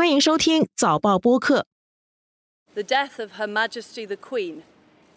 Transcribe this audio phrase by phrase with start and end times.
[0.00, 1.66] 欢迎收听早报播客。
[2.72, 4.62] The death of Her Majesty the Queen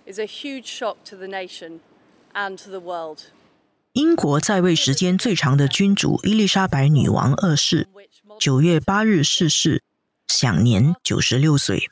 [0.06, 1.80] is a huge shock to the nation
[2.34, 3.20] and to the world.
[3.94, 7.88] 英国在位时间最长的君主伊丽莎白女王二世，
[8.38, 9.82] 九月八日逝世，
[10.28, 11.90] 享年九十六岁。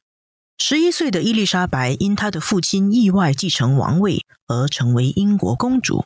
[0.58, 6.04] 十一岁的伊丽莎白因她的父亲意外继承王位而成为英国公主。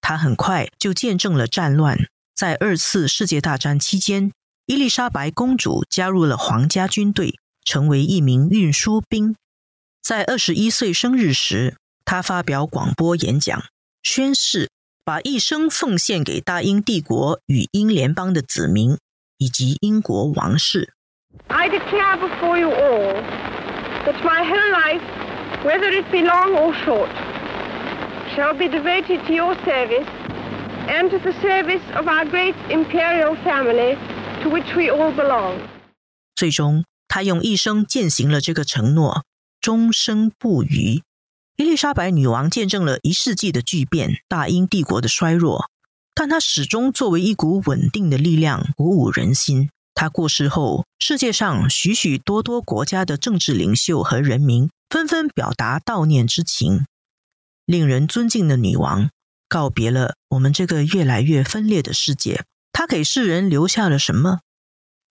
[0.00, 1.98] 她很快就见证了战乱。
[2.32, 4.32] 在二次世界大战期间，
[4.69, 9.35] 伊丽莎白公主加入了皇家军队，成为一名运输兵。
[10.01, 13.63] 在二十一岁生日时，她发表广播演讲，
[14.03, 14.69] 宣誓
[15.03, 18.97] 把一生奉献给大英帝国与英联邦的子民
[19.37, 20.93] 以及英国王室。
[21.47, 23.23] I declare before you all.
[24.05, 25.01] that my whole life,
[25.63, 27.09] whether it be long or short,
[28.35, 30.07] shall be devoted to your service
[30.87, 33.97] and to the service of our great imperial family
[34.42, 35.58] To which we all belong.
[36.34, 39.24] 最终，他用一生践行了这个承诺，
[39.60, 41.02] 终生不渝。
[41.56, 45.68] 伊丽莎白女王见证了一世纪的巨变，大英帝国的衰弱，
[46.14, 49.68] 但她始终作为一股稳定的力量，鼓舞人心。
[49.94, 56.86] 她过世后，世界上许许多多国家的政治领袖和人民纷纷表达悼念之情。
[57.66, 59.10] 令人尊敬的女王
[59.46, 62.44] 告别了我们这个越来越分裂的世界。
[62.72, 64.40] 她给世人留下了什么？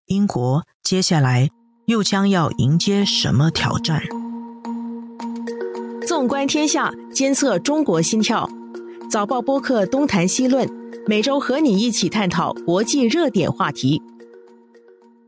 [0.05, 1.49] 英国接下来
[1.85, 4.01] 又将要迎接什么挑战？
[6.07, 8.49] 纵观天下，监测中国心跳。
[9.11, 10.67] 早报播客东谈西论，
[11.07, 14.01] 每周和你一起探讨国际热点话题。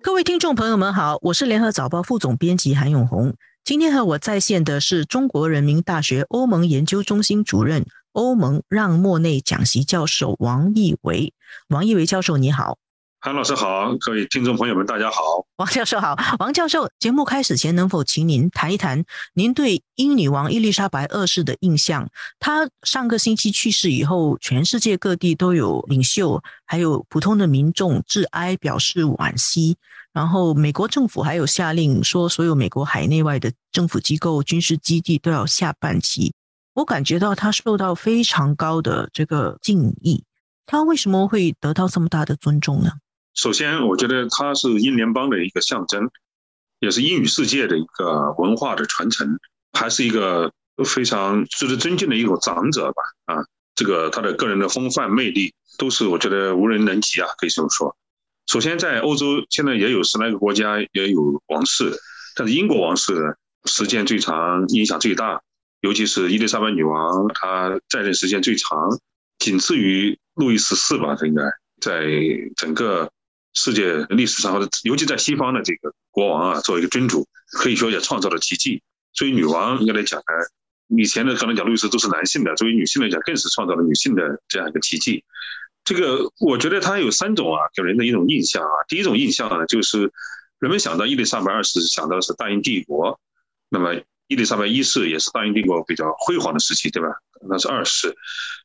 [0.02, 3.36] 各位听众朋友们好，我是联合早报副总编辑韩永红。
[3.64, 11.34] 今天和我在线的是中国人民大学欧盟研究中心主任、欧盟让莫内讲席教授王义维。
[11.70, 12.78] 王一维教授，你好。
[13.24, 15.46] 韩老师好，各位听众朋友们，大家好。
[15.58, 22.10] 王教授好，王教授，节目开始前，能否请您谈一谈您对英女王伊丽莎白二世的印象？
[22.40, 29.78] 她上个星期去世以后，全世界各地都有领袖，还有普通的民众致哀，表示惋惜。
[30.14, 36.34] 然后，美国政府还有下令说，所有美国海内外的政府机构、军事基地都要下半旗。
[36.74, 40.24] 我感觉到她受到非常高的这个敬意。
[40.72, 42.92] 他为什么会得到这么大的尊重呢？
[43.34, 46.10] 首先，我觉得他是英联邦的一个象征，
[46.80, 49.38] 也是英语世界的一个文化的传承，
[49.74, 50.50] 还是一个
[50.86, 53.04] 非常值得尊敬的一个长者吧。
[53.26, 53.44] 啊，
[53.76, 57.94] 这个他的个人的风范魅力都是我觉得无人能及啊，可以这么说。
[58.48, 61.92] 首先，在欧洲现在也有十来个国家也有王室，
[62.38, 65.42] 但是英国王室时间最长，影响最大，
[65.82, 68.98] 尤其是伊丽莎白女王，她在任时间最长，
[69.42, 71.44] 仅次于路易十四吧，应该
[71.82, 72.06] 在
[72.56, 73.12] 整个。
[73.54, 77.28] 世界历史上，或者尤其在西方的这个国王啊，作为一个君主，
[77.60, 78.82] 可以说也创造了奇迹。
[79.12, 85.26] 作为女王，应该来讲呢，以前的可能讲律师都是男性的，作为女性来讲，更是创造了女性的这样一个奇迹。
[85.84, 88.72] 这个我觉得它有三种啊，给人的一种印象啊。
[88.88, 90.10] 第一种印象呢，就是
[90.60, 93.20] 人们想到伊丽莎白二世，想到的是大英帝国，
[93.68, 93.96] 那么
[94.32, 97.10] 伊丽莎白一世也是大英帝国比较辉煌的时期，对吧？
[97.50, 98.16] 那是二世，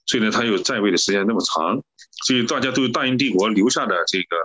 [0.06, 1.82] 所以呢，他又在位的时间那么长，
[2.25, 4.37] 所以大家对大英帝国留下的这个。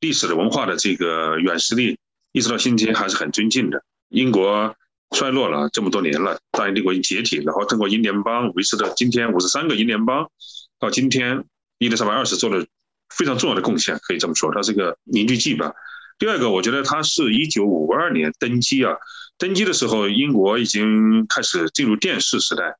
[0.00, 1.98] 历史的文化的这个软实力，
[2.30, 3.82] 一直到今天还是很尊敬的。
[4.10, 4.76] 英国
[5.10, 10.30] 衰落了这么多年了，大英帝国已经解体，然后通过英联邦维持到今天五十三个英联邦，
[10.78, 11.44] 到今天
[11.78, 12.64] 伊丽莎白二世做了
[13.08, 15.72] 非常重要的贡献，可以这么说，它是个凝聚剂吧。
[16.16, 18.94] 第二个，我觉得他是一九五二年登基啊，
[19.38, 22.76] 登基的时候英国已经开始进入电视时代，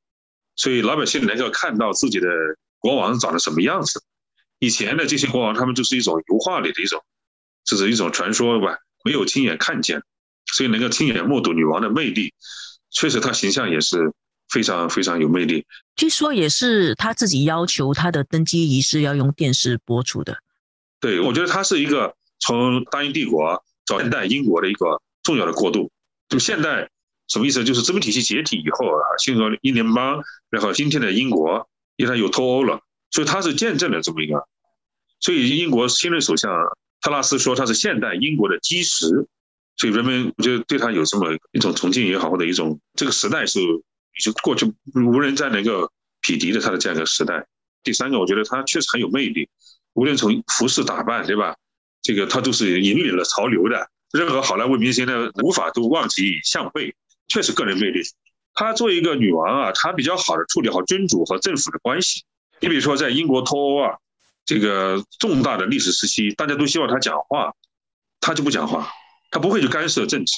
[0.56, 2.28] 所以老百姓能够看到自己的
[2.80, 4.02] 国王长得什么样子。
[4.58, 7.00] 以前的这些国王，他们就是一种油画里的一种，
[7.64, 10.02] 这是一种传说吧，没有亲眼看见，
[10.52, 12.34] 所以能够亲眼目睹女王的魅力，
[12.90, 14.12] 确实她形象也是
[14.48, 15.64] 非常非常有魅力。
[15.94, 20.36] 据说也是他自己要求他的登基仪式要用电视播出的。
[20.98, 25.88] 对，我觉得他是一个从大英帝国到现代英国的一个重要的过渡。
[26.28, 26.90] 就现代
[27.28, 27.64] 什么意思？
[27.64, 32.80] 就是资本体系解体以后啊，新成英联邦，然后今天的英国，因为它有脱欧了。
[33.10, 34.46] 所以它是见证了这么一个，
[35.18, 36.52] 所以英国新任首相
[37.00, 39.26] 特拉斯说他是现代英国的基石，
[39.76, 45.90] 所以人们就对他有这么一种崇敬也好，或者一种这个时代是已经过去无人再能够
[46.20, 47.46] 匹敌的他的这样一个时代。
[47.82, 49.48] 第三个，我觉得他确实很有魅力，
[49.94, 51.56] 无论从服饰打扮，对吧？
[52.02, 56.94] 这个他都是引领了潮流的，任何好莱坞明星呢无法都望其项背，
[57.28, 58.00] 确实个人魅力。
[58.54, 62.24] 她作为一个女王啊，她比较好的处理好君主和政府的关系。
[62.60, 63.96] 你比如说，在英国脱欧啊，
[64.44, 67.52] 这个重大的历史时期，大家都希望她讲话，
[68.20, 68.90] 他就不讲话，
[69.30, 70.32] 他不会去干涉政治，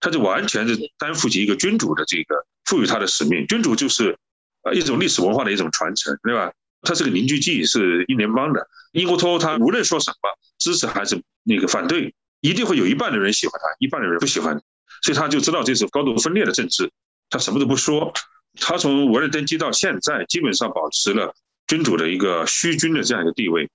[0.00, 3.46] 他就完全是担负起一个君主的这个赋予他的使命。
[3.46, 4.18] 君主就是
[4.62, 6.52] 呃一种历史文化的一种传承，对吧？
[6.82, 8.66] 他是个凝聚剂，是英联邦的。
[8.90, 10.16] 英国脱欧，他无论说什么，
[10.58, 12.12] 支持还是那个反对，
[12.42, 14.60] 一定会有一半的人喜欢他，一半的人不喜欢。
[15.02, 16.90] 所以他就知道这是高度分裂的政治，
[17.30, 18.12] 他什么都不说。
[18.60, 21.34] 他从文人登基到现在，基本上保持了
[21.66, 23.68] 君主的一个虚君的这样一个地位。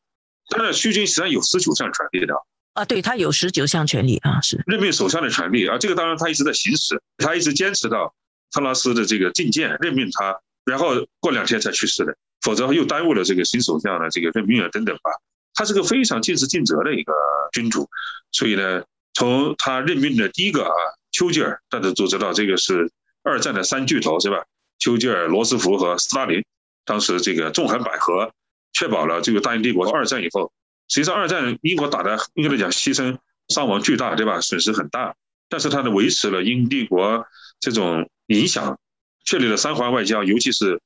[0.50, 2.36] 当然，虚君实际上有十九项权利的
[2.74, 5.78] 啊，对他有十九项权利啊，是任命首相的权利啊。
[5.78, 8.14] 这个当然他一直在行使，他一直坚持到
[8.52, 15.12] 特拉斯的这个觐见任命他，然后过两天才去世的，否则又耽误了这个新首相的这个任命啊等等吧。
[15.58, 17.12] 他是个非常尽职尽责的一个
[17.52, 17.90] 君主，
[18.32, 18.84] 所以呢，
[19.16, 20.72] 从他任命的第一个啊
[21.12, 22.92] 丘吉尔，大家都知道这个是
[23.24, 24.46] 二战的三巨头是吧？
[24.78, 26.46] 丘吉尔、罗斯福和斯大林，
[26.86, 28.30] 当时这个纵横捭阖，
[28.74, 30.52] 确保了这个大英帝国二战以后，
[30.88, 33.18] 实际上二战英国打的应该来讲牺牲
[33.48, 34.40] 伤亡巨大，对吧？
[34.40, 35.16] 损失很大，
[35.50, 37.26] 但是他呢维持了英帝国
[37.60, 38.80] 这种影响，
[39.26, 40.80] 确立了三环外交，尤其是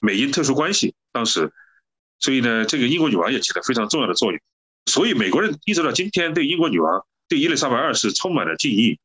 [0.00, 0.94] 美英特殊关系。
[1.12, 1.52] 当时，
[2.24, 4.40] 所以呢，这个英国女王也起了非常重要的作用。
[4.86, 8.98] 所以美国人一直到今天对英国女王、对伊丽莎白二世充满了敬意。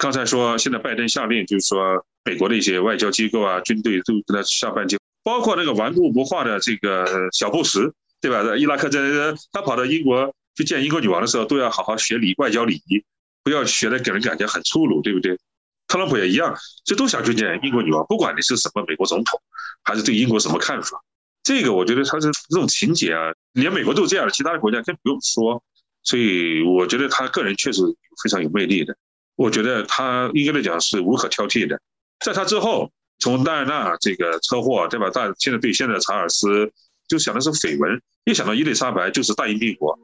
[0.00, 2.04] 刚才说，现在拜登下令，就是说。
[2.26, 8.56] 美国的一些外交机构啊，军队都跟他下半截，包括那个顽固不化的这个小布什，对吧？
[8.56, 13.04] 伊拉克战争，他跑到英国去见英国女王的时候，都要好好学礼外交礼仪，
[13.42, 15.38] 不要学的给人感觉很粗鲁，对不对？
[15.86, 16.56] 特朗普也一样，
[16.86, 19.38] 这都想去见英国女王，不管你是什么美国总统，
[19.82, 20.98] 还是对英国什么看法，
[21.44, 25.62] 这个我觉得他是这种情节啊，连美国都这样，其他的国家更不用说。
[26.02, 27.82] 所以我觉得他个人确实
[28.22, 28.94] 非常有魅力的，
[29.36, 31.80] 我觉得他应该来讲是无可挑剔的。
[32.20, 35.08] 在他之后，从戴安娜这个车祸，对吧？
[35.10, 36.70] 大现在对现在查尔斯
[37.08, 39.98] 就想的是绯闻，一想到伊丽莎白就是大英帝国，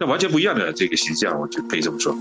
[0.00, 2.12] 那完全不一样的这个形象，我就可以这么说。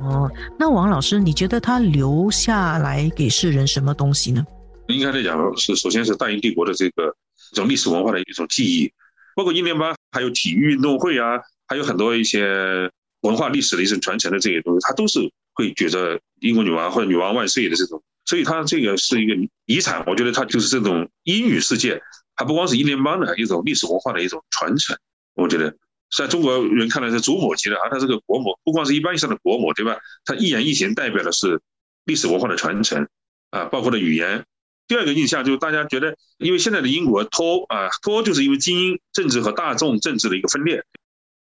[0.00, 4.44] 哦，那王老师，你觉得他留下来给世人什么东西呢？
[4.88, 7.14] 应该来讲是，首先是大英帝国的这个
[7.52, 8.92] 这种历史文化的一种记忆，
[9.34, 12.90] 包括英联邦还有体育运动会啊，还有很多一些
[13.20, 15.30] 文化历史的一种传承的这些东西，它都是。
[15.54, 19.34] 会觉得英国女王或者女王万岁的这种，所以它这个是一个
[19.66, 20.02] 遗产。
[20.06, 22.00] 我觉得它就是这种英语世界，
[22.34, 24.96] 它不光是英联邦的一种历史文化的一种传承。
[25.34, 25.76] 我觉得
[26.16, 29.98] 在中国人看来是祖母级的，而它这个国母，不光是一般意义上的国母，对吧？
[30.24, 31.60] 它一言一行代表的是
[32.06, 33.06] 历史文化的传承
[33.50, 34.46] 啊，包括的语言。
[34.88, 40.84] 第二个印象就是大家觉得，因为现在的英国脱欧啊，脱欧就是因为精英政治和大众政治的一个分裂。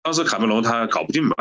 [0.04, 1.36] 当时卡梅隆他搞不定嘛，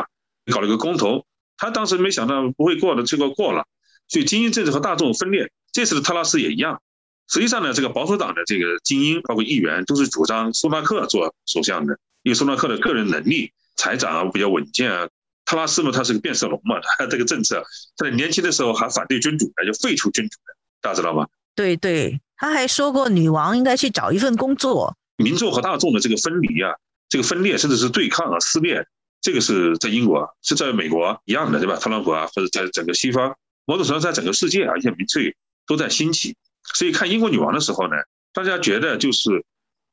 [0.51, 1.25] 搞了个公投。
[1.57, 3.65] 他当时没想到不会过的，结果过了，
[4.07, 5.51] 所以精英政治和大众分裂。
[5.71, 6.81] 这次的特拉斯也一样。
[7.29, 15.07] 实际上呢，这个保守党的这个精英，包括议员，都是主张苏纳克做首相的，因为苏纳克的个人能力、财长啊比较稳健啊。
[15.45, 17.63] 特拉斯嘛，他是个变色龙嘛，他这个政策，
[17.95, 21.27] 他在年轻的时候还反对君主的，就废除君主的，大家知道吗？
[21.55, 24.95] 对对，他还说过女王应该去找一份工作。
[25.17, 26.73] 民众和大众的这个分离啊，
[27.09, 28.85] 这个分裂甚至是对抗啊、撕裂。
[29.21, 31.75] 这个是在英国，是在美国一样的，对吧？
[31.75, 35.35] 特朗普啊，或者在整个西方，某种程度，在整个世界啊，一些民粹
[35.67, 36.35] 都在兴起。
[36.73, 37.93] 所以看英国女王的时候呢，
[38.33, 39.45] 大家觉得就是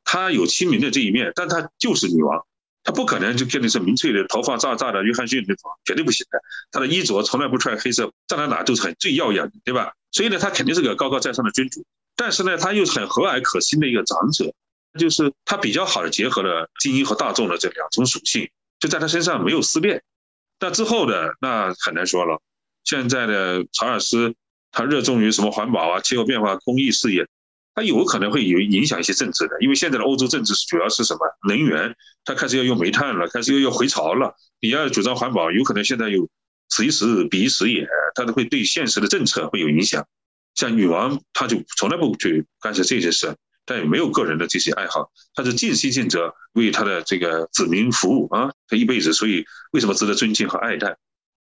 [0.05, 2.43] 她有亲民的这一面，但她就是女王，
[2.83, 6.41] 她不可能就跟你是民粹的头发炸炸的约翰逊那种，绝对不行的。
[6.71, 9.93] 她的衣着从来不穿黑色，站在哪都是很最耀眼的，对吧？
[10.11, 11.85] 所以呢，他肯定是个高高在上的君主，
[12.17, 14.53] 但是呢，他又是很和蔼可亲的一个长者，
[14.99, 18.49] 就是他比较好的结合了精英和大众的这两种属性。
[18.81, 20.03] 就在他身上没有撕裂，
[20.61, 22.41] 那之后的那很难说了。
[22.85, 24.35] 现在的查尔斯，
[24.71, 27.27] 他热衷于什么环保啊、气候变化、公益事业，
[27.75, 29.57] 他有可能会有影响一些政治的。
[29.61, 31.93] 因为现在的欧洲政治主要是什么能源，
[32.25, 34.35] 他开始要用煤炭了，开始又要回潮了。
[34.61, 36.29] 你要主张环保，有可能现在有
[36.69, 40.07] 此一时彼一时也，他都会对现实的政策会有影响。
[40.55, 43.37] 像女王，她就从来不去干涉这些事。
[43.65, 50.97] 她也没有个人的这些爱好，他是尽心尽责为他的这个子民服务啊，他一辈子，所以为什么值得尊敬和爱戴？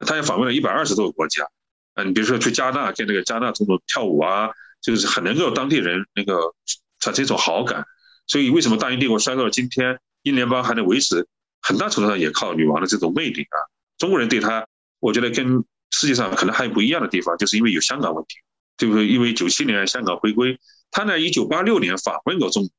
[0.00, 1.48] 他也访问了一百二十多个国家，
[1.94, 4.50] 啊，你比如说去加纳跟那个加纳总统跳舞啊，
[4.82, 6.54] 就是很能够当地人那个
[6.98, 7.86] 产生一种好感。
[8.26, 11.26] 所以为什么大英帝国衰到今天，英联邦还能维持，
[11.62, 13.56] 很大程度上也靠女王的这种魅力啊。
[13.96, 14.66] 中国人对他，
[15.00, 18.36] 我觉得跟世界上可能还有不一样的地方，就是因为有香港问题，
[18.76, 19.08] 对不对？
[19.08, 20.58] 因为九七年香港回归。
[20.92, 22.72] 他呢，一九八六年访问过中国，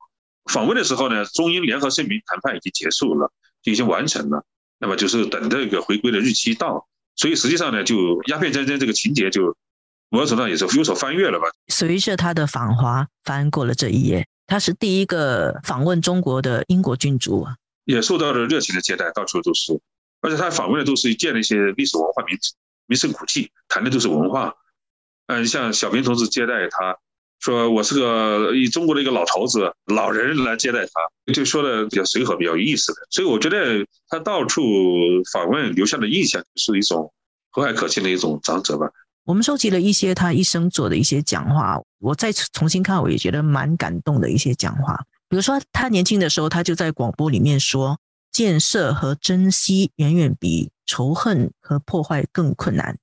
[0.51, 3.31] 访问的时候呢，中英联合声明谈判已经结束了，
[3.63, 4.43] 已经完成了。
[4.79, 9.55] 那么就是等这个回归的日期到，所以实际上呢，就鸦片战争这个情节就
[10.09, 11.45] 某种程度上也是有所翻越了吧。
[11.67, 19.79] 随着他的访华翻过了这一页，他是第一个访问中国的英国君主啊，也受到了热情的接待，到处都是。
[20.21, 22.37] 而且他访问的都是建了一些历史文化名
[22.87, 24.53] 名胜古迹，谈的都是文化。
[25.27, 26.97] 嗯，像小平同志接待他，
[27.39, 33.01] 说我是个以中国的一个老头子、老人来接待他，就说的比较随和、比较有意思的。
[33.09, 34.61] 所以我觉得他到处
[35.31, 37.11] 访问留下的印象是一种
[37.49, 38.87] 和蔼可亲的一种长者吧。
[39.23, 44.99] 我们收集了一些他一生做的一些讲话，我再次重新看，我也觉得蛮感动的一些讲话。
[45.29, 47.97] 比如说他年轻的时候，他就在广播里面说
[48.31, 52.97] ：“建设和珍惜远远比仇恨和破坏更困难。”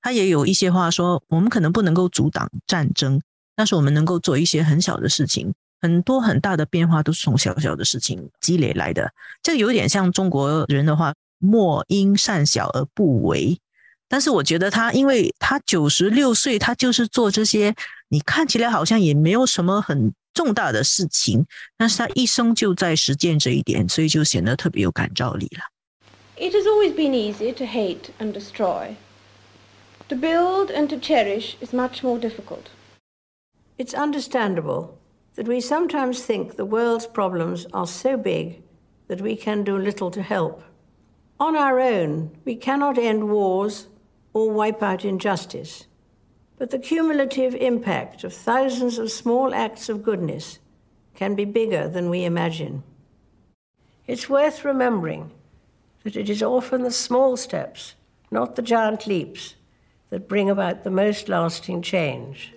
[0.00, 3.20] 他也有一些话说，我们可能不能够阻挡战争，
[3.56, 9.12] 但是我们能够做一些很小的事情，很多很大的变化都是从小小的事情积累来的。
[9.42, 13.58] 这有点像中国人的话，莫因善小而不为。
[14.06, 17.74] 但是我觉得他，因为他九十六岁，他就是做这些，
[18.10, 21.45] 你看起来好像也没有什么很重大的事情，
[21.77, 25.63] 但是他一生就在实践这一点，所以就显得特别有感召力了。
[26.37, 28.95] It has always been easy to hate and destroy.
[30.07, 32.67] To build and to cherish is much more difficult.
[33.77, 34.91] It's understandable
[35.35, 38.61] that we sometimes think the world's problems are so big
[39.07, 40.63] that we can do little to help.
[41.37, 43.87] On our own, we cannot end wars
[44.33, 45.85] or wipe out injustice,
[46.63, 50.59] but the cumulative impact of thousands of small acts of goodness
[51.15, 52.83] can be bigger than we imagine.
[54.07, 55.31] It's worth remembering
[56.03, 57.95] that it is often the small steps,
[58.31, 59.55] not the giant leaps,
[60.09, 62.53] that bring about the most lasting change.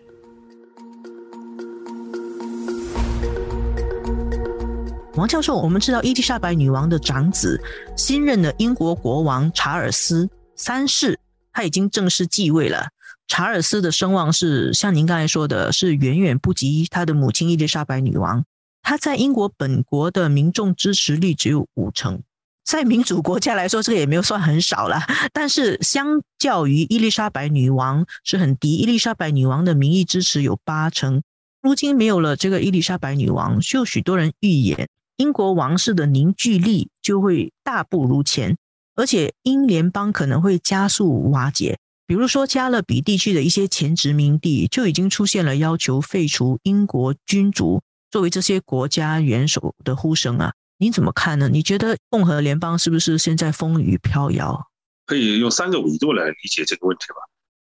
[5.14, 7.60] 王教授，我们知道伊丽莎白女王的长子，
[7.96, 11.20] 新任的英国国王查尔斯三世，
[11.52, 12.88] 他已经正式继位了。
[13.27, 18.43] 查尔斯的声望是像您刚才说的，是远远不及他的母亲伊丽莎白女王。
[18.81, 22.21] 他在英国本国的民众支持率只有五成。
[22.63, 25.01] 在民主国家来说，这个也没有算很少了。
[25.31, 31.21] 但是相较于伊丽莎白女王是很低，伊丽莎白女王的民意支持有八成。
[31.61, 38.57] 如今没有了这个伊丽莎白女王，就许多人预言英国王室的凝聚力就会大不如前，
[38.95, 41.77] 而且英联邦可能会加速瓦解。
[42.07, 50.53] 比如说加勒比地区的一些前殖民地就已经出现了要求废除英国君主作为这些国家元首的呼声啊。
[50.77, 51.49] 你怎么看呢？
[51.49, 54.67] 你觉得共和联邦是不是现在风雨飘摇？
[55.05, 57.15] 可以用三个维度来理解这个问题吧。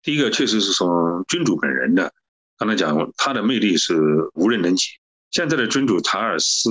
[0.02, 2.12] 第一个确实是从君主本人的，
[2.58, 3.96] 刚才讲他的魅力是
[4.34, 4.88] 无人能及。
[5.32, 6.70] 现在的君主查尔斯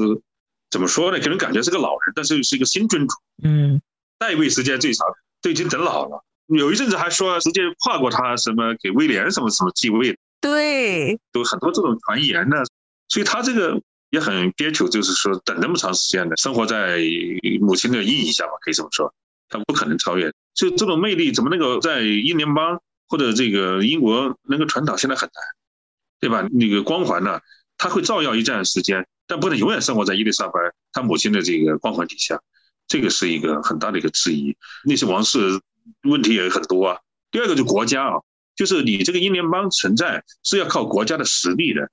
[0.69, 1.19] 怎么说呢？
[1.19, 3.15] 给人感觉是个老人，但是又是一个新君主。
[3.43, 3.81] 嗯，
[4.19, 5.07] 在位时间最长，
[5.41, 6.23] 都已经等老了。
[6.59, 10.17] 有一阵子还说直接跨过他，什么给威廉什么什么继位。
[10.41, 12.57] 对，有很多这种传言呢。
[13.09, 13.81] 所以他这个。
[14.13, 16.99] 也很憋屈，就是说等那么长时间的生活在
[17.63, 19.11] 母亲的阴影下吧，可以这么说，
[19.49, 20.31] 他不可能超越。
[20.53, 22.79] 就这种魅力，怎么能够在英联邦
[23.09, 24.99] 或者这个英国能够传导？
[24.99, 25.43] 现在很难，
[26.21, 26.47] 对吧？
[26.53, 27.41] 那个光环呢，
[27.79, 30.61] 他会照耀一段时间，但不能永远生活在伊丽莎白
[30.93, 32.39] 她母亲的这个光环底下，
[32.87, 34.55] 这个是一个很大的一个质疑。
[34.85, 35.59] 那些王室
[36.03, 36.99] 问题也很多啊。
[37.31, 38.21] 第二个就国家啊，
[38.57, 41.91] 就是你这个英联邦存在是要靠国家的实力的，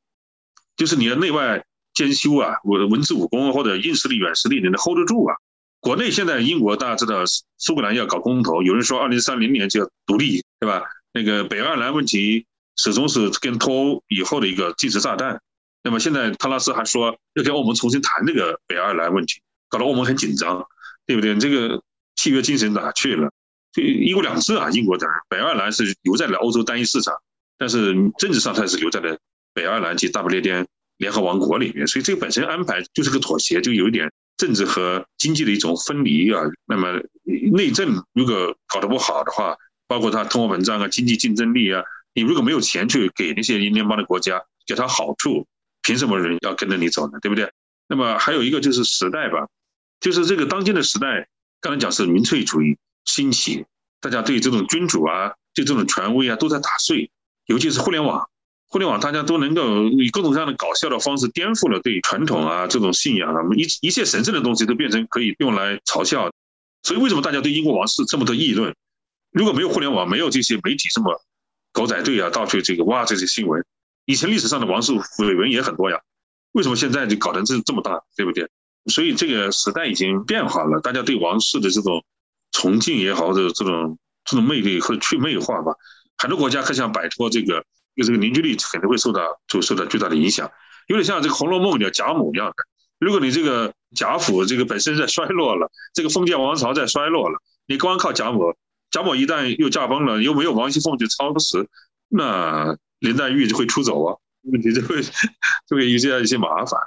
[0.76, 1.64] 就是你的内外。
[1.92, 5.36] 兼修啊，我的文字武功或者硬实力、软实力，你能 hold 得住啊？
[5.82, 7.26] 国内现在英国大家知道，
[7.58, 10.84] 苏格兰要搞公投，有人说二零三零年就要独立，对吧？
[11.12, 12.46] 那个北爱尔兰问题
[12.78, 15.42] 始终是跟脱欧以后的一个定时炸弹。
[15.84, 20.66] 那么现在特拉斯还说要跟欧盟重新谈这个北爱尔兰问题，搞得欧盟很紧张，
[21.06, 21.36] 对不对？
[21.36, 21.84] 这个
[22.16, 23.30] 契约精神哪去了？
[23.72, 27.14] 就一国两制啊，英国的北爱尔兰是留在了欧洲单一市场，
[27.58, 29.18] 但是政治上它是留在了
[29.54, 30.66] 北爱尔兰及大不列颠。
[30.98, 36.42] 联合王国里面，所以这个本身安排就是个妥协，就有一点政治和经济的一种分离啊。
[36.66, 37.00] 那么
[37.54, 39.56] 内政如果搞得不好的话，
[39.88, 41.82] 包括它通货膨胀啊、经济竞争力啊，
[42.14, 45.48] 你如果没有钱去给那些英联邦的国家给他好处，
[45.84, 47.18] 凭什么人要跟着你走呢？
[47.22, 47.50] 对不对？
[47.88, 49.48] 那么还有一个就是时代吧，
[50.02, 51.30] 就是这个当今的时代，
[51.62, 53.66] 刚才讲是民粹主义兴起，
[54.02, 57.12] 大家对这种君主啊、对这种权威啊都在打碎，
[57.46, 58.30] 尤其是互联网。
[58.72, 66.32] 互联网大家都能够以各种各样的搞笑的方式颠覆了对传统啊这种信仰啊一一切神圣的东西都变成可以用来嘲笑，
[66.84, 68.76] 所以为什么大家对英国王室这么多议论？
[69.32, 71.20] 如果没有互联网，没有这些媒体这么
[71.72, 73.66] 狗仔队啊，到处这个哇这些新闻，
[74.06, 76.00] 以前历史上的王室绯闻也很多呀，
[76.52, 78.48] 为什么现在就搞成这这么大，对不对？
[78.86, 82.04] 所以这个时代已经变化了，大家对王室的这种
[82.52, 85.74] 崇敬也好，或者这种这种魅力或者去魅化吧，
[86.18, 87.66] 很多国家很想摆脱这个。
[87.96, 90.50] 就这个凝聚力肯定会受到就受到巨大的影响，
[90.88, 92.54] 有点像这个《红楼梦》里的贾母一样的。
[92.98, 98.56] 如果你这个贾府这个本身在衰落了，这个封建王朝在衰落了，你光靠贾母，
[98.90, 101.68] 贾母一旦又驾崩了，又没有王熙凤去操持，
[102.08, 105.02] 那林黛玉就会出走啊，问题就会
[105.68, 106.80] 就会遇到一些麻烦。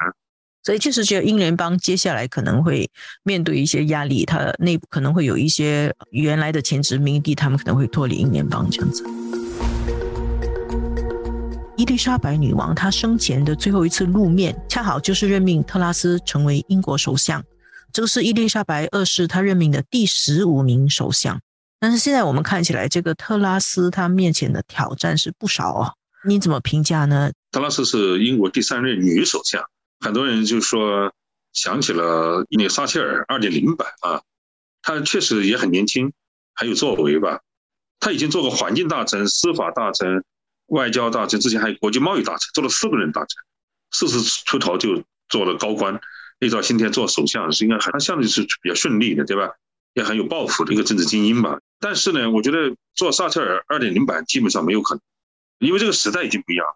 [0.62, 2.88] 所以确实觉得英联邦接下来可能会
[3.24, 9.04] 面对一些压力，它内部可能会有一些原来的前殖民地，他们可能会脱离英联邦这样子。
[11.76, 17.42] 伊丽莎白女王她生前的最后一次露面，恰好就是任命特拉斯成为英国首相。
[17.92, 21.40] 这个是伊丽莎白二世她任命的第十五名首相。
[21.80, 25.92] 但是现在我们看起来，这个特拉斯他面前的挑战是不少哦。
[26.24, 27.32] 你怎么评价呢？
[27.50, 29.60] 特拉斯是英国第三任女首相。
[30.02, 31.14] 很多人就说
[31.52, 34.20] 想起了那个撒切尔二点零版啊，
[34.82, 36.12] 他确实也很年轻，
[36.54, 37.40] 很有作为吧。
[38.00, 40.24] 他已经做过环境大臣、司法大臣、
[40.66, 43.44] 外交大臣，之前还有国际贸易大臣，做了四个人大臣，
[43.92, 46.00] 四十出头就做了高官。
[46.40, 49.52] 一到今天做首相是应该很他相对是比较顺利的，对吧？
[49.94, 51.60] 也很有抱负的一个政治精英吧。
[51.78, 55.00] 但是呢，我觉得做撒切尔二点零版基本上没有可能，
[55.60, 56.74] 因为这个时代已经不一样了。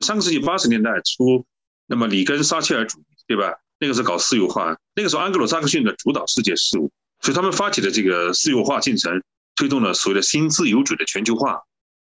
[0.00, 1.46] 上个世纪八十年代初。
[1.88, 3.58] 那么里根撒切尔主义，对吧？
[3.80, 6.90] 那个是搞私有化，那个时候安格鲁萨克逊的主导世界事务，
[7.20, 9.22] 所以他们发起的这个私有化进程，
[9.54, 11.62] 推动了所谓的新自由主义的全球化。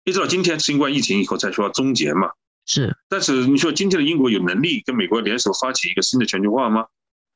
[0.04, 2.30] 一直到今天，新冠疫情以后才说终结嘛。
[2.66, 6.86] 是，但是你说今天的英国有能力跟美国联手发起一个新的全球化吗？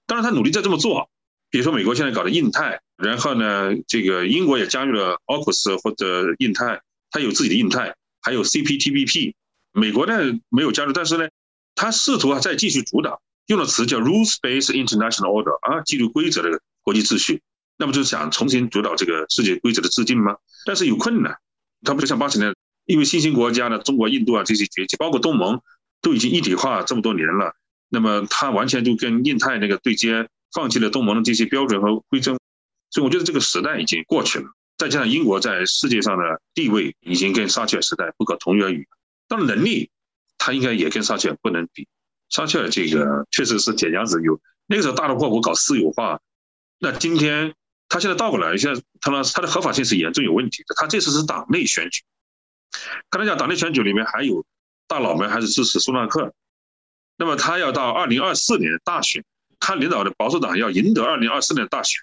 [0.07, 1.09] 当然，他努力在这么做。
[1.49, 9.33] 比如说美国现在搞的印太，然后呢，这个英国也加入了 AUKUS 或者印太，它有自己的印太，还有 CPTPP。
[9.73, 10.15] 美国呢
[10.51, 11.27] 没有加入，但是呢。
[11.79, 17.41] 他试图啊再继续主导，用的词叫 rules-based international order 啊，纪律规则的国际秩序，
[17.77, 20.37] 那不就是想重新主导这个世界规则的制定吗？
[20.67, 21.39] 但是有困难，
[21.85, 22.53] 他不就像八十年，
[22.87, 25.61] 因为新兴国家呢，中国、印度啊这些崛起，包括东盟
[26.03, 27.55] 都已经一体化这么多年了，
[27.89, 32.37] 那么他完全就跟印太那个对接，放弃了东盟的这些标准和规则，
[32.91, 34.47] 所以我觉得这个时代已经过去了。
[34.77, 38.89] 再加上英国在世界上的地位已经跟撒切尔时代不可同日而语，
[39.29, 39.89] 当能力。
[40.39, 41.87] 他应该也跟撒切尔不能比，
[42.31, 46.21] 撒切尔这个确实是铁娘子，有那个时候大陆各国搞私有化，
[46.79, 47.55] 那今天
[47.89, 50.75] 他现在倒过来，现在他呢他的合法性是严重有问题的。
[50.77, 52.03] 他这次是党内选举，
[53.11, 54.47] 刚才讲党内选举里面还有
[54.87, 56.33] 大佬们还是支持苏纳克，
[57.17, 59.25] 那么他要到二零二四年大选，
[59.59, 62.01] 他领导的保守党要赢得二零二四年大选，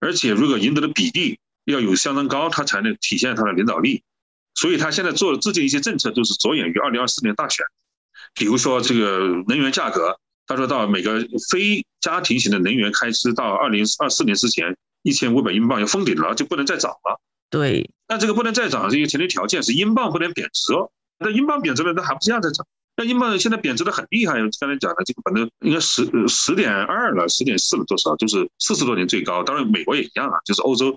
[0.00, 4.02] 而且如果赢得的比例要有相当高，他才能体现他的领导力。
[4.60, 7.64] 所以他现在做的制定一些政策，都是着眼于二零二四年大选。
[8.34, 10.18] 比如说这个能源价格，
[10.48, 17.20] 他说到每个非家庭型的能源开支到二零二四年之前一千五百英镑要封顶了，就不能再涨了。
[17.50, 20.72] 对，那这个不能再涨，这个前提条件是英镑不能贬值。
[21.20, 22.66] 那英镑贬值了，那还不是一样在涨？
[22.96, 28.16] 那英镑现在贬值的很厉害，刚才讲的这个反正应该十十点二了，十点四了多少？
[28.16, 29.44] 就是四十多年最高。
[29.44, 30.92] 当然美国也一样啊，就是欧洲。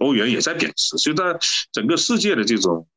[0.00, 1.38] 欧元也在贬值，所以在
[1.72, 2.88] 整个世界的这种，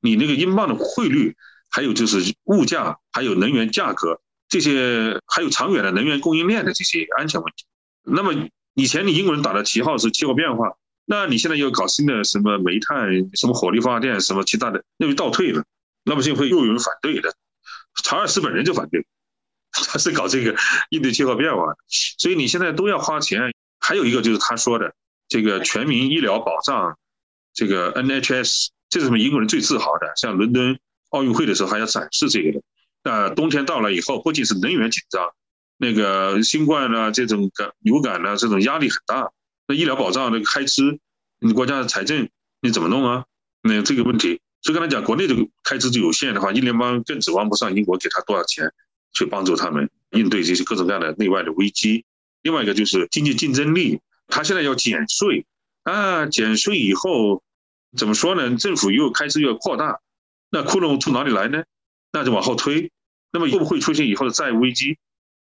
[0.00, 1.36] 你那个英镑的汇率，
[1.70, 7.66] 还有就是物价，还有能源价格这些，还有长远的能源供应链的这些安全问题。
[8.02, 15.64] 那么以前你英国人打的旗号是气候变化，那你现在又搞新的什么煤炭、什么火力发电、什么其他的，那就倒退了，
[16.04, 17.34] 那不就会又有人反对的？
[18.02, 19.04] 查尔斯本人就反对，
[19.72, 20.56] 他是搞这个
[20.90, 23.52] 应对气候变化，所以你现在都要花钱。
[23.80, 24.94] 还有一个就是他说的。
[25.28, 26.98] 这个全民医疗保障，
[27.52, 30.10] 这个 NHS，这是什么英国人最自豪的。
[30.16, 30.78] 像伦敦
[31.10, 32.62] 奥运会的时候还要展示这个的。
[33.04, 35.30] 那冬天到了以后，不仅是能源紧张，
[35.76, 39.30] 那个新冠呢，这种感流感呢，这种压力很大。
[39.66, 40.98] 那医疗保障的开支，
[41.40, 42.28] 你国家的财政
[42.62, 43.26] 你怎么弄啊？
[43.62, 48.72] 那这个问题，所以刚才讲国内的开支就有限的话，英联邦更指望不上英国给他多少钱
[49.12, 52.06] 去帮助他们应对这些各种各样的内外的危机。
[52.42, 54.00] 另外一个就是经济竞争力。
[54.28, 55.46] 他现在要减税
[55.82, 57.42] 啊，减税以后
[57.96, 58.56] 怎么说呢？
[58.56, 60.00] 政府又开支又要扩大，
[60.50, 61.64] 那窟窿从哪里来呢？
[62.12, 62.92] 那就往后推，
[63.32, 64.98] 那么会不会出现以后的债务危机？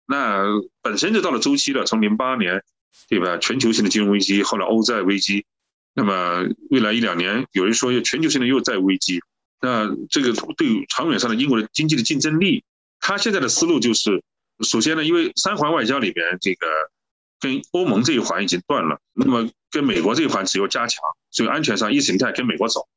[0.07, 0.45] 那
[0.81, 2.63] 本身就到了周期了，从零八年，
[3.09, 3.37] 对吧？
[3.37, 5.45] 全球性的金融危机，后来欧债危机，
[5.93, 9.21] 那么未来一两年，有人说要全球性的又债务危机，
[9.61, 12.63] 那这个对长远上的英国的经济的竞争力，
[13.01, 14.23] 他现在的思路就是，
[14.61, 16.65] 首先呢，因为三环外交里边这个。
[17.39, 22.87] 跟欧盟这一环已经断了，那么跟美国这一环只有加强，所以安全上意识形态跟美国走。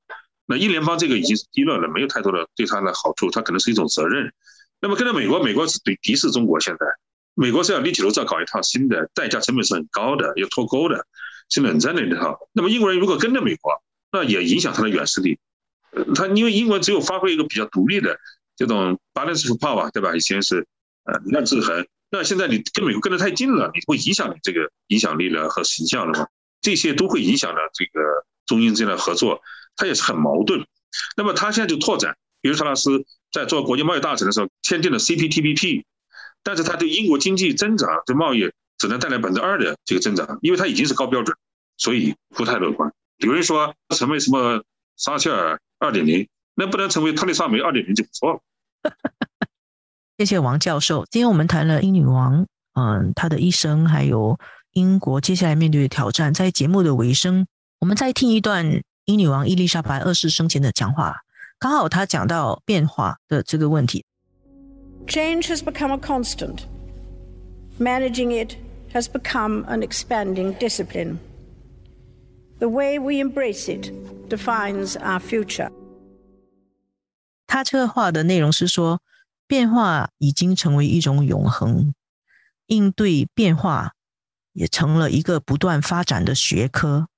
[0.46, 4.32] 那英联邦这个已经是低落了，没有太多的对他的好处，它可能是一种责任。
[4.80, 6.86] 那么跟着美国，美国是对敌视中国，现在
[7.34, 11.06] 美国是要立起炉灶搞一套新的，代价成本是很高的，要脱钩的，
[11.48, 12.36] 是冷战的那套。
[12.52, 13.72] 那么英国人如果跟着美国，
[14.10, 15.38] 那也影响他的软实力。
[16.14, 18.18] 他因为英国只有发挥一个比较独立的
[18.56, 20.16] 这种 balance of power，对吧？
[20.16, 20.66] 以前是
[21.04, 21.86] 呃两岸制衡。
[22.14, 26.28] 那现在你跟美国跟得太近了，你会影响你这个影响力了和形象了吗？
[26.60, 28.00] 这些都会影响了这个
[28.44, 29.40] 中英之间的合作，
[29.76, 30.66] 它也是很矛盾。
[31.16, 35.84] 那么他现在就拓展，比如查拉斯在做国际贸易大臣的时候签订了 CPTPP，
[36.42, 41.34] 但是他对英国经济增长、对贸易只能带来百分之二的这个增长，因为它已经是高标准，
[41.78, 42.92] 所以不太乐观。
[43.16, 44.62] 有人说成为什么
[44.98, 48.40] 撒切尔二点零，那不能成为特里莎梅二点零就不错了。
[50.22, 54.38] 谢谢王教授，今天我们谈了英女王，嗯，她的一生，还有
[54.70, 56.32] 英国接下来面对的挑战。
[56.32, 57.44] 在节目的尾声，
[57.80, 61.16] 我们再听一段英女王伊丽莎白二世生前的讲话，
[61.58, 64.04] 刚好她讲到变化的这个问题。
[65.08, 66.58] Change has become a constant.
[67.80, 68.54] Managing it
[68.94, 71.16] has become an expanding discipline.
[72.60, 73.90] The way we embrace it
[74.28, 75.72] defines our future.
[77.48, 79.00] 他这个话的内容是说。
[79.52, 81.92] 变化已经成为一种永恒，
[82.68, 83.92] 应对变化
[84.54, 87.08] 也成了一个不断发展的学科。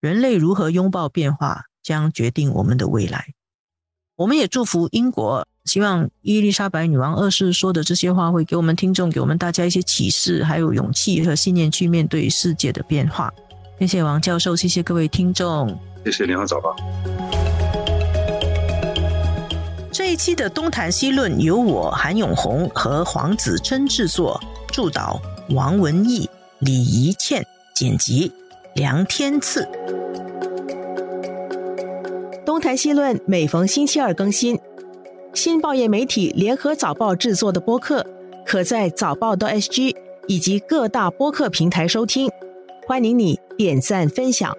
[0.00, 3.34] 人类如何拥抱变化，将决定我们的未来。
[4.16, 13.32] 我们也祝福英国，希望伊丽莎白女王二世说的这些话，会给我们听众，给我们大家一些启示，还有勇气和信念去面对世界的变化。
[13.78, 16.74] 谢谢王教授，谢谢各位听众，谢谢联合早报。
[19.94, 24.40] 这一期的东谈西论由我韩永红和黄子琛制作，
[24.72, 26.28] 助导王文义、
[26.58, 28.32] 李怡倩剪辑，
[28.74, 29.64] 梁天赐。
[32.44, 34.58] 东谈西论每逢星期二更新，
[35.32, 38.04] 新报业媒体联合早报制作的播客，
[38.44, 39.94] 可在早报的 SG
[40.26, 42.28] 以及各大播客平台收听。
[42.88, 44.52] 欢迎你点赞分享。